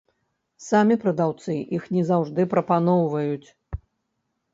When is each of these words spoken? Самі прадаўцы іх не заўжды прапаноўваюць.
Самі 0.67 0.95
прадаўцы 1.03 1.57
іх 1.77 1.83
не 1.97 2.03
заўжды 2.11 2.41
прапаноўваюць. 2.53 3.47